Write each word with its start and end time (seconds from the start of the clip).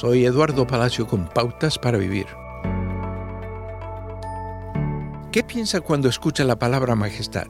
Soy 0.00 0.26
Eduardo 0.26 0.64
Palacio 0.64 1.08
con 1.08 1.28
Pautas 1.28 1.76
para 1.76 1.98
Vivir. 1.98 2.26
¿Qué 5.32 5.42
piensa 5.42 5.80
cuando 5.80 6.08
escucha 6.08 6.44
la 6.44 6.56
palabra 6.56 6.94
majestad? 6.94 7.48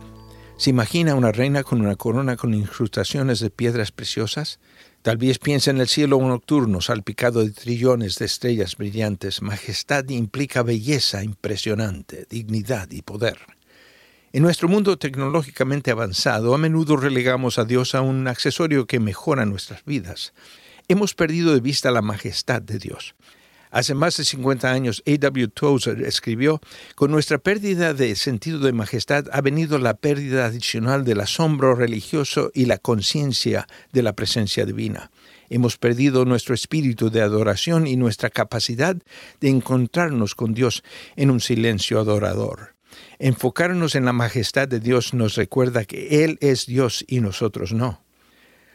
¿Se 0.57 0.71
imagina 0.71 1.15
una 1.15 1.31
reina 1.31 1.63
con 1.63 1.83
una 1.83 1.97
corona 1.97 2.39
con 2.39 2.55
incrustaciones 2.55 3.41
de 3.41 3.51
piedras 3.51 3.93
preciosas? 3.93 4.61
Tal 5.03 5.19
vez 5.19 5.39
piensa 5.39 5.73
en 5.73 5.79
el 5.79 5.89
cielo 5.89 6.19
nocturno 6.23 6.81
salpicado 6.81 7.45
de 7.45 7.51
trillones 7.51 8.15
de 8.15 8.25
estrellas 8.25 8.77
brillantes. 8.77 9.43
Majestad 9.43 10.09
implica 10.09 10.63
belleza 10.63 11.23
impresionante, 11.23 12.27
dignidad 12.31 12.91
y 12.93 13.03
poder. 13.03 13.58
En 14.31 14.43
nuestro 14.43 14.69
mundo 14.69 14.99
tecnológicamente 14.99 15.91
avanzado, 15.91 16.55
a 16.55 16.59
menudo 16.59 16.99
relegamos 16.99 17.59
a 17.59 17.65
Dios 17.65 17.95
a 17.95 18.03
un 18.03 18.29
accesorio 18.29 18.87
que 18.87 19.01
mejora 19.01 19.47
nuestras 19.47 19.87
vidas. 19.87 20.35
Hemos 20.87 21.15
perdido 21.15 21.55
de 21.55 21.61
vista 21.61 21.91
la 21.91 22.03
majestad 22.03 22.61
de 22.61 22.79
Dios. 22.79 23.15
Hace 23.71 23.95
más 23.95 24.19
de 24.19 24.27
50 24.27 24.71
años, 24.71 25.03
A.W. 25.07 25.49
Tozer 25.49 26.03
escribió, 26.03 26.61
con 26.95 27.11
nuestra 27.11 27.39
pérdida 27.39 27.95
de 27.95 28.15
sentido 28.17 28.59
de 28.59 28.75
majestad 28.75 29.25
ha 29.33 29.41
venido 29.41 29.79
la 29.79 29.95
pérdida 29.95 30.45
adicional 30.45 31.07
del 31.07 31.21
asombro 31.21 31.75
religioso 31.75 32.51
y 32.53 32.67
la 32.67 32.77
conciencia 32.77 33.67
de 33.93 34.03
la 34.03 34.13
presencia 34.13 34.67
divina. 34.67 35.11
Hemos 35.49 35.79
perdido 35.79 36.27
nuestro 36.27 36.55
espíritu 36.55 37.09
de 37.11 37.23
adoración 37.23 37.87
y 37.87 37.97
nuestra 37.97 38.29
capacidad 38.29 38.97
de 39.41 39.49
encontrarnos 39.49 40.35
con 40.35 40.53
Dios 40.53 40.83
en 41.17 41.31
un 41.31 41.41
silencio 41.41 41.99
adorador. 41.99 42.78
Enfocarnos 43.19 43.95
en 43.95 44.05
la 44.05 44.13
majestad 44.13 44.69
de 44.69 44.81
Dios 44.81 45.15
nos 45.15 45.35
recuerda 45.35 45.85
que 45.85 46.25
Él 46.25 46.39
es 46.41 46.67
Dios 46.67 47.05
y 47.07 47.21
nosotros 47.21 47.73
no. 47.73 48.03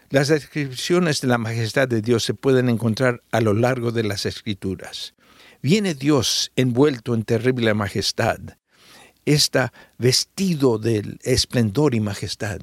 Las 0.09 0.27
descripciones 0.27 1.21
de 1.21 1.27
la 1.27 1.38
majestad 1.38 1.88
de 1.88 2.02
Dios 2.02 2.23
se 2.23 2.34
pueden 2.34 2.70
encontrar 2.70 3.23
a 3.31 3.41
lo 3.41 3.54
largo 3.54 3.91
de 3.91 4.04
las 4.04 4.26
escrituras. 4.26 5.16
Viene 5.62 5.96
Dios 5.96 6.52
envuelto 6.55 7.15
en 7.15 7.24
terrible 7.24 7.74
majestad. 7.74 8.37
Está 9.26 9.74
vestido 9.98 10.77
del 10.77 11.18
esplendor 11.24 11.96
y 11.96 11.99
majestad. 11.99 12.59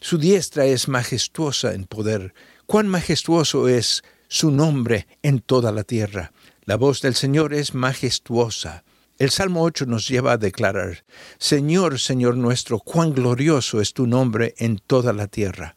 Su 0.00 0.16
diestra 0.18 0.64
es 0.64 0.88
majestuosa 0.88 1.74
en 1.74 1.84
poder. 1.84 2.32
Cuán 2.66 2.88
majestuoso 2.88 3.68
es 3.68 4.02
su 4.28 4.50
nombre 4.50 5.06
en 5.22 5.40
toda 5.40 5.72
la 5.72 5.84
tierra. 5.84 6.32
La 6.64 6.76
voz 6.76 7.02
del 7.02 7.14
Señor 7.14 7.52
es 7.52 7.74
majestuosa. 7.74 8.84
El 9.20 9.28
Salmo 9.28 9.62
8 9.64 9.84
nos 9.84 10.08
lleva 10.08 10.32
a 10.32 10.38
declarar, 10.38 11.04
Señor, 11.36 12.00
Señor 12.00 12.38
nuestro, 12.38 12.78
cuán 12.78 13.12
glorioso 13.12 13.82
es 13.82 13.92
tu 13.92 14.06
nombre 14.06 14.54
en 14.56 14.78
toda 14.78 15.12
la 15.12 15.26
tierra. 15.26 15.76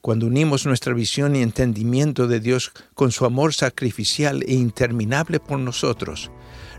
Cuando 0.00 0.28
unimos 0.28 0.64
nuestra 0.64 0.94
visión 0.94 1.34
y 1.34 1.42
entendimiento 1.42 2.28
de 2.28 2.38
Dios 2.38 2.70
con 2.94 3.10
su 3.10 3.24
amor 3.24 3.52
sacrificial 3.52 4.44
e 4.46 4.54
interminable 4.54 5.40
por 5.40 5.58
nosotros, 5.58 6.30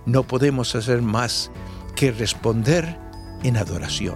no 0.05 0.25
podemos 0.25 0.73
hacer 0.75 1.01
más 1.01 1.51
que 1.97 2.13
responder 2.13 2.97
en 3.43 3.57
adoración. 3.57 4.15